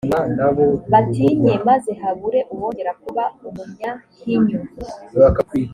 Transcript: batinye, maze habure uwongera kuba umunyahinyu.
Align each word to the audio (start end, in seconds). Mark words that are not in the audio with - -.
batinye, 0.91 1.53
maze 1.67 1.91
habure 2.01 2.39
uwongera 2.53 2.91
kuba 3.03 3.23
umunyahinyu. 3.47 4.59